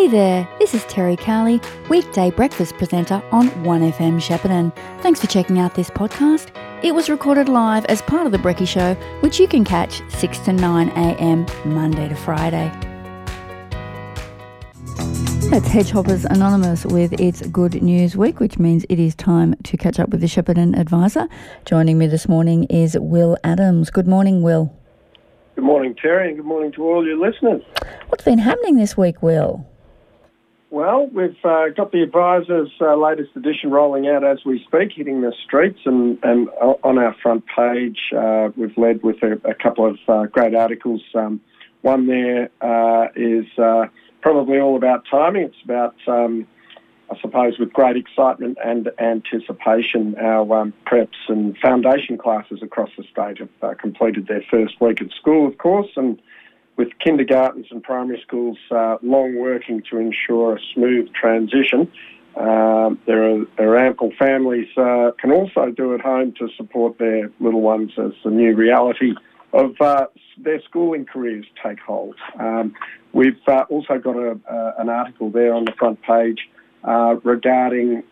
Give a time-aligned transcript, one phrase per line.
[0.00, 4.74] Hey there, this is Terry Carley, weekday breakfast presenter on 1FM Shepparton.
[5.02, 6.48] Thanks for checking out this podcast.
[6.82, 10.38] It was recorded live as part of The Brecky Show, which you can catch 6
[10.38, 12.72] to 9am Monday to Friday.
[15.50, 20.00] That's Hedgehoppers Anonymous with its Good News Week, which means it is time to catch
[20.00, 21.28] up with the Shepparton advisor.
[21.66, 23.90] Joining me this morning is Will Adams.
[23.90, 24.74] Good morning, Will.
[25.56, 27.60] Good morning, Terry, and good morning to all your listeners.
[28.08, 29.66] What's been happening this week, Will?
[30.70, 35.20] Well, we've uh, got the advisor's uh, latest edition rolling out as we speak, hitting
[35.20, 36.48] the streets, and, and
[36.84, 41.02] on our front page, uh, we've led with a, a couple of uh, great articles.
[41.12, 41.40] Um,
[41.82, 43.86] one there uh, is uh,
[44.20, 45.42] probably all about timing.
[45.42, 46.46] It's about, um,
[47.10, 53.02] I suppose, with great excitement and anticipation, our um, preps and foundation classes across the
[53.10, 56.22] state have completed their first week at school, of course, and
[56.80, 61.92] with kindergartens and primary schools uh, long working to ensure a smooth transition.
[62.34, 66.96] Uh, there, are, there, are, ample families uh, can also do at home to support
[66.96, 69.12] their little ones as the new reality
[69.52, 70.06] of uh,
[70.38, 72.14] their schooling careers take hold.
[72.38, 72.72] Um,
[73.12, 74.38] we've uh, also got a,
[74.78, 76.48] an article there on the front page
[76.82, 78.02] uh, regarding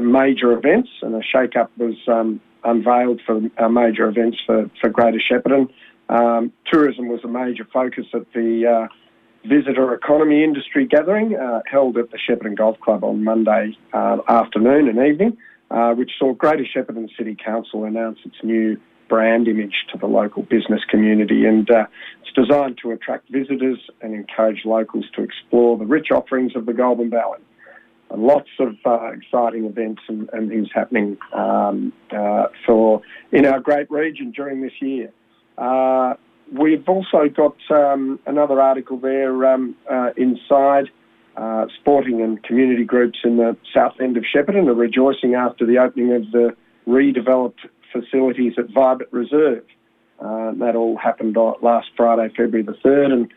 [0.00, 5.68] major events, and a shake-up was um, unveiled for major events for, for Greater Shepparton.
[6.08, 11.96] Um, tourism was a major focus at the uh, visitor economy industry gathering uh, held
[11.96, 15.36] at the Shepparton Golf Club on Monday uh, afternoon and evening,
[15.70, 20.42] uh, which saw Greater Shepparton City Council announce its new brand image to the local
[20.42, 21.44] business community.
[21.44, 21.86] And uh,
[22.22, 26.72] it's designed to attract visitors and encourage locals to explore the rich offerings of the
[26.72, 27.38] Goulburn Valley.
[28.10, 33.60] And lots of uh, exciting events and, and things happening um, uh, for in our
[33.60, 35.12] great region during this year.
[35.58, 36.14] Uh,
[36.52, 40.90] we've also got um, another article there um, uh, inside.
[41.36, 45.76] Uh, sporting and community groups in the south end of Shepparton are rejoicing after the
[45.76, 46.56] opening of the
[46.88, 47.58] redeveloped
[47.92, 49.62] facilities at Vibert Reserve.
[50.18, 53.32] Uh, that all happened last Friday, February the 3rd, and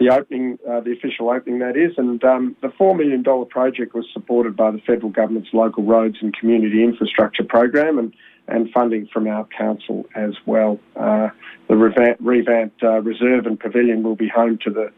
[0.00, 4.06] the opening, uh, the official opening that is, and um, the $4 million project was
[4.12, 8.12] supported by the federal government's local roads and community infrastructure program and
[8.48, 10.80] and funding from our council as well.
[10.96, 11.28] Uh,
[11.68, 14.90] the revamped, revamped uh, reserve and pavilion will be home to the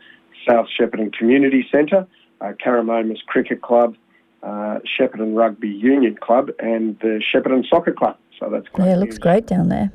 [0.49, 2.07] South Shepparton Community Centre,
[2.41, 3.95] uh, Karramomus Cricket Club,
[4.43, 8.17] uh, Shepparton Rugby Union Club, and the Shepparton Soccer Club.
[8.41, 8.87] So that's great.
[8.87, 9.93] Yeah, it looks great down there.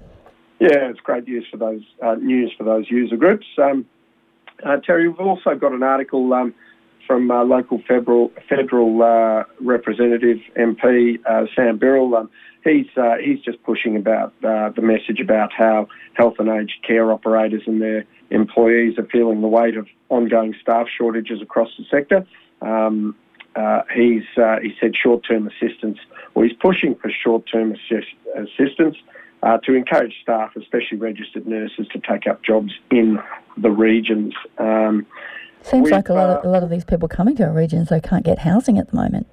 [0.59, 3.47] Yeah, it's great news for those uh, news for those user groups.
[3.57, 3.87] Um,
[4.63, 6.53] uh, Terry, we've also got an article um,
[7.05, 12.15] from uh, local federal federal uh, representative MP uh, Sam Birrell.
[12.15, 12.29] Um,
[12.63, 17.11] he's uh, he's just pushing about uh, the message about how health and aged care
[17.11, 22.25] operators and their employees are feeling the weight of ongoing staff shortages across the sector.
[22.61, 23.15] Um,
[23.55, 24.23] uh, he's
[24.61, 25.97] he said short-term assistance,
[26.35, 28.97] or he's pushing for short-term assist- assistance.
[29.43, 33.19] To encourage staff, especially registered nurses, to take up jobs in
[33.57, 34.33] the regions.
[34.57, 35.05] Um,
[35.61, 37.89] Seems like a lot, of, uh, a lot of these people coming to our regions,
[37.89, 39.27] they can't get housing at the moment.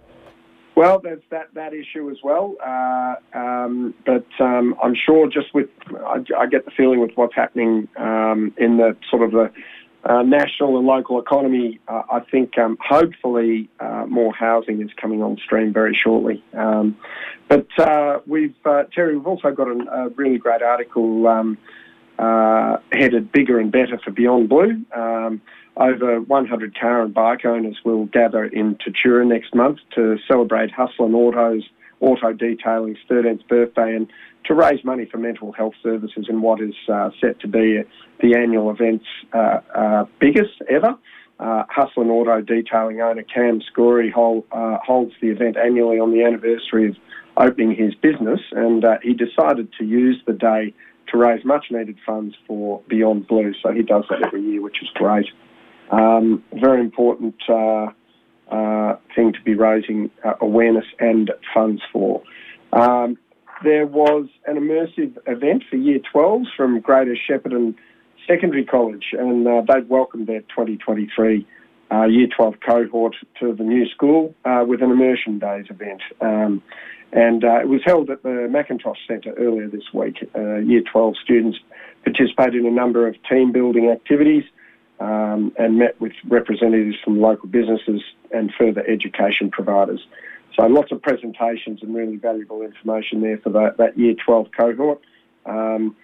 [0.77, 2.57] Well, there's that, that issue as well.
[2.65, 5.69] Uh, um, but um, I'm sure just with,
[6.05, 9.53] I, I, get the feeling with what's happening um, in the sort of the
[10.05, 15.23] uh, national and local economy, uh, I think um, hopefully uh, more housing is coming
[15.23, 16.45] on stream very shortly.
[16.53, 16.97] Um,
[17.49, 18.55] but uh, we've,
[18.93, 21.59] Terry, we've also got a, a really great article um,
[22.93, 24.85] headed Bigger and Better for Beyond Blue.
[25.77, 31.15] Over 100 car and bike owners will gather in Tatura next month to celebrate Hustlin
[31.15, 31.65] Auto's
[32.01, 34.07] auto detailing's 13th birthday and
[34.47, 37.83] to raise money for mental health services in what is uh, set to be
[38.21, 40.97] the annual event's uh, uh, biggest ever.
[41.41, 41.65] Uh,
[41.97, 46.89] and Auto detailing owner Cam Scory hold, uh, holds the event annually on the anniversary
[46.89, 46.97] of
[47.37, 50.73] opening his business, and uh, he decided to use the day
[51.09, 53.53] to raise much needed funds for Beyond Blue.
[53.63, 55.27] So he does that every year, which is great.
[55.91, 57.35] Um, very important
[59.15, 62.23] thing to be raising awareness and funds for.
[62.73, 63.19] Um,
[63.63, 67.75] there was an immersive event for Year 12s from Greater Shepparton
[68.27, 71.47] Secondary College, and uh, they've welcomed their 2023
[71.93, 76.03] uh, Year 12 cohort to the new school uh, with an immersion days event.
[76.21, 76.63] Um,
[77.13, 80.17] and it was held at the McIntosh Centre earlier this week.
[80.35, 81.59] Year 12 students
[82.03, 84.43] participated in a number of team building activities
[85.01, 88.03] um, and met with representatives from local businesses
[88.33, 90.05] and further education providers.
[90.57, 95.01] So lots of presentations and really valuable information there for that, that Year 12 cohort.
[95.47, 95.97] Um,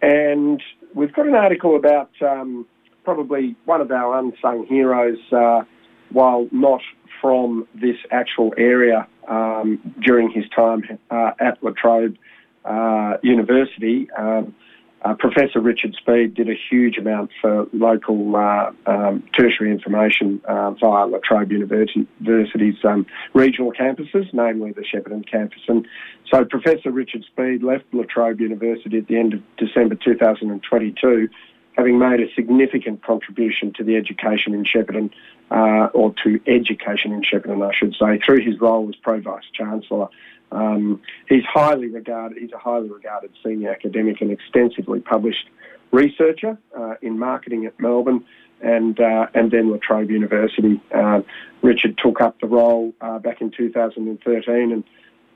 [0.00, 0.62] and
[0.94, 2.66] we've got an article about um,
[3.04, 5.62] probably one of our unsung heroes, uh,
[6.10, 6.80] while not
[7.20, 12.16] from this actual area um, during his time uh, at La Trobe
[12.64, 14.54] uh, University, um,
[15.02, 20.72] uh, Professor Richard Speed did a huge amount for local uh, um, tertiary information uh,
[20.72, 25.60] via La Trobe University's um, regional campuses, namely the Shepparton campus.
[25.68, 25.86] And
[26.30, 31.28] so Professor Richard Speed left La Trobe University at the end of December 2022,
[31.76, 35.10] having made a significant contribution to the education in Shepparton,
[35.50, 39.44] uh, or to education in Shepparton, I should say, through his role as Pro Vice
[39.52, 40.08] Chancellor.
[40.52, 42.38] Um, he's highly regarded.
[42.38, 45.48] He's a highly regarded senior academic and extensively published
[45.92, 48.24] researcher uh, in marketing at Melbourne
[48.60, 50.80] and uh, and then La Trobe University.
[50.94, 51.22] Uh,
[51.62, 54.84] Richard took up the role uh, back in 2013 and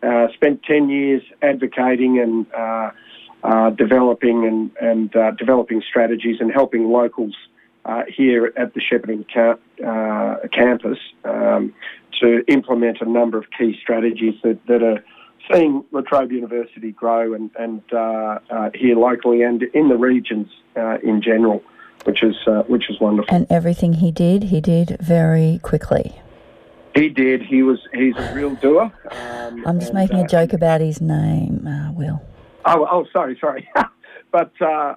[0.03, 2.47] uh, spent 10 years advocating and
[3.45, 7.37] uh, developing and and developing strategies and helping locals
[8.09, 11.73] here at the Shepparton ca- campus um,
[12.21, 15.05] to implement a number of key strategies that, that are
[15.53, 20.49] seeing La Trobe University grow and, and uh, uh, here locally and in the regions
[20.77, 21.63] uh, in general,
[22.05, 23.35] which is uh, which is wonderful.
[23.35, 26.15] And everything he did, he did very quickly.
[26.95, 27.43] He did.
[27.43, 27.81] He was.
[27.93, 28.93] He's a real doer.
[29.11, 32.23] Um, I'm just and, making a uh, joke about his name, uh, Will.
[32.65, 33.69] Oh, oh, sorry, sorry.
[34.33, 34.53] but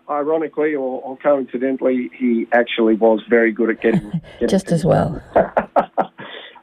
[0.10, 5.22] ironically or, or, coincidentally, he actually was very good at getting, getting just as well.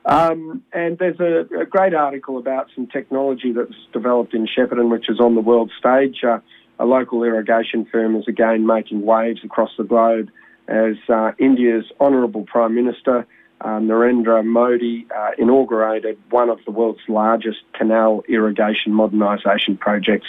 [0.07, 5.09] Um, and there's a, a, great article about some technology that's developed in Shepparton, which
[5.09, 6.23] is on the world stage.
[6.23, 6.41] Uh,
[6.79, 10.31] a local irrigation firm is again making waves across the globe
[10.69, 13.27] as uh, India's Honourable Prime Minister
[13.65, 20.27] uh, Narendra Modi uh, inaugurated one of the world's largest canal irrigation modernisation projects.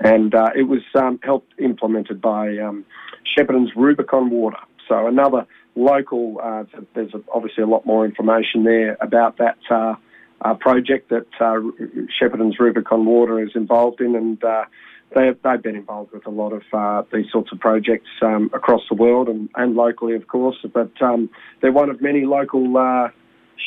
[0.00, 2.84] And uh, it was um, helped implemented by um,
[3.24, 4.58] Shepparton's Rubicon Water.
[4.86, 6.38] So another local.
[6.42, 6.64] Uh,
[6.94, 9.94] there's obviously a lot more information there about that uh,
[10.42, 14.42] uh, project that Shepparton's Rubicon Water is involved in, and
[15.14, 18.50] uh, they, they've been involved with a lot of uh, these sorts of projects um,
[18.52, 20.56] across the world and, and, locally, of course.
[20.72, 21.30] But um,
[21.60, 23.08] they're one of many local uh,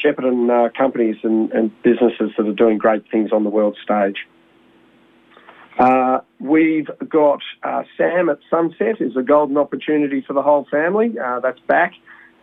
[0.04, 4.18] Shepparton companies and, and businesses that are doing great things on the world stage.
[5.80, 11.16] Uh, we've got uh, Sam at Sunset is a golden opportunity for the whole family.
[11.20, 11.94] Uh, that's back.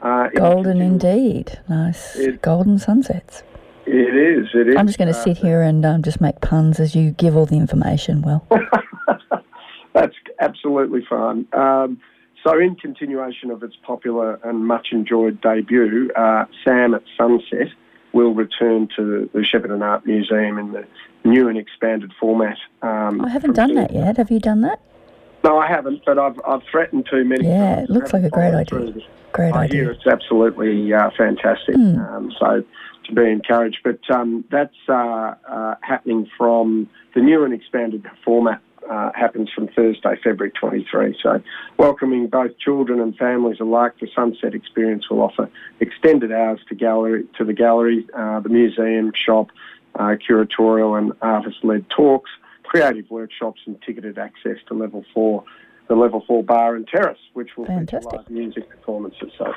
[0.00, 1.58] Uh, golden indeed.
[1.68, 2.16] Nice.
[2.42, 3.42] Golden sunsets.
[3.86, 4.48] It is.
[4.54, 4.76] It is.
[4.76, 7.46] I'm just going to sit here and um, just make puns as you give all
[7.46, 8.22] the information.
[8.22, 8.46] Well,
[9.92, 11.46] that's absolutely fine.
[11.52, 12.00] Um,
[12.42, 17.68] so, in continuation of its popular and much enjoyed debut, uh, Sam at Sunset
[18.12, 20.86] will return to the Shepparton Art Museum in the
[21.24, 22.58] new and expanded format.
[22.82, 24.16] Um, I haven't done that yet.
[24.16, 24.80] Have you done that?
[25.42, 28.54] No, I haven't, but I've, I've threatened to many Yeah, it looks like a great
[28.54, 28.94] idea.
[29.32, 29.82] Great I idea.
[29.82, 31.74] Hear it's absolutely uh, fantastic.
[31.74, 32.14] Mm.
[32.14, 32.64] Um, so
[33.04, 33.78] to be encouraged.
[33.84, 38.60] But um, that's uh, uh, happening from the new and expanded format
[38.90, 41.16] uh, happens from Thursday, February 23.
[41.22, 41.42] So,
[41.78, 45.48] welcoming both children and families alike, the Sunset Experience will offer
[45.80, 49.48] extended hours to gallery to the gallery, uh, the museum, shop,
[49.94, 52.30] uh, curatorial and artist-led talks,
[52.62, 55.44] creative workshops, and ticketed access to level four,
[55.88, 59.30] the level four bar and terrace, which will feature live music performances.
[59.38, 59.52] So,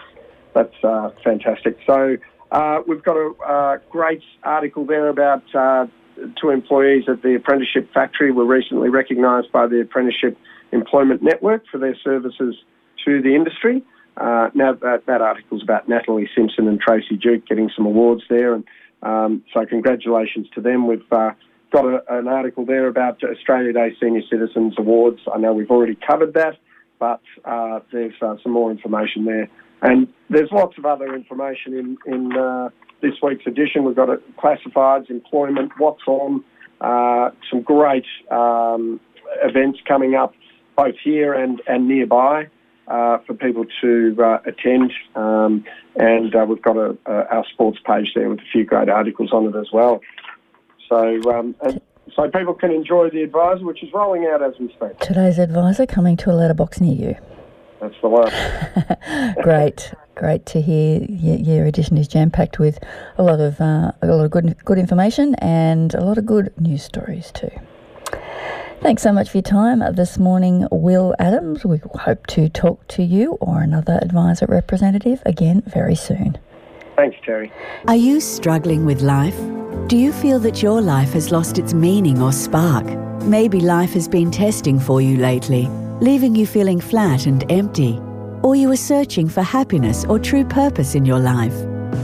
[0.53, 1.77] that's uh, fantastic.
[1.85, 2.17] So.
[2.51, 5.85] Uh, we've got a uh, great article there about uh,
[6.39, 10.37] two employees at the apprenticeship factory were recently recognised by the Apprenticeship
[10.71, 12.55] Employment Network for their services
[13.05, 13.83] to the industry.
[14.15, 18.55] Uh, now that, that article's about Natalie Simpson and Tracy Duke getting some awards there,
[18.55, 18.63] and
[19.03, 20.87] um, so congratulations to them.
[20.87, 21.31] We've uh,
[21.71, 25.19] got a, an article there about Australia Day Senior Citizens Awards.
[25.31, 26.57] I know we've already covered that,
[26.97, 29.49] but uh, there's some more information there,
[29.81, 32.69] and there's lots of other information in in uh,
[33.01, 33.83] this week's edition.
[33.83, 36.43] We've got classifieds, employment, what's on,
[36.81, 38.99] uh, some great um,
[39.43, 40.33] events coming up
[40.75, 42.47] both here and, and nearby
[42.87, 44.93] uh, for people to uh, attend.
[45.15, 45.65] Um,
[45.95, 49.45] and uh, we've got a, our sports page there with a few great articles on
[49.45, 50.01] it as well.
[50.87, 51.55] So, um,
[52.15, 54.99] so people can enjoy the advisor, which is rolling out as we speak.
[54.99, 57.15] Today's advisor coming to a letterbox near you.
[57.79, 58.31] That's the one.
[59.43, 59.93] Great.
[60.15, 62.79] Great to hear your, edition is jam packed with
[63.17, 66.51] a lot of uh, a lot of good good information and a lot of good
[66.59, 67.51] news stories too.
[68.81, 71.65] Thanks so much for your time this morning, Will Adams.
[71.65, 76.37] We hope to talk to you or another advisor representative again very soon.
[76.95, 77.51] Thanks, Terry.
[77.87, 79.37] Are you struggling with life?
[79.87, 82.85] Do you feel that your life has lost its meaning or spark?
[83.23, 85.67] Maybe life has been testing for you lately,
[86.01, 87.99] leaving you feeling flat and empty
[88.43, 91.53] or you are searching for happiness or true purpose in your life.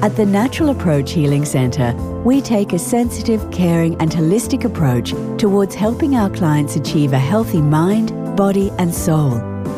[0.02, 1.94] At the Natural Approach Healing Centre,
[2.26, 7.62] we take a sensitive, caring, and holistic approach towards helping our clients achieve a healthy
[7.62, 9.32] mind, body, and soul.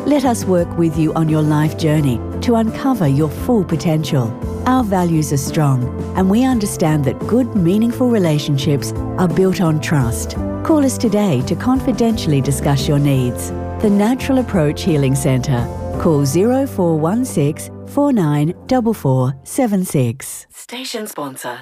[0.06, 4.32] Let us work with you on your life journey to uncover your full potential.
[4.66, 5.84] Our values are strong,
[6.16, 10.36] and we understand that good, meaningful relationships are built on trust.
[10.64, 13.52] Call us today to confidentially discuss your needs.
[13.86, 15.64] The Natural Approach Healing Centre.
[16.00, 20.46] Call 0416 494476.
[20.50, 21.60] Station sponsor.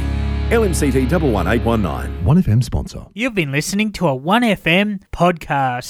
[0.51, 2.25] LMCT 11819.
[2.25, 3.07] 1FM sponsor.
[3.15, 5.85] You've been listening to a 1FM podcast.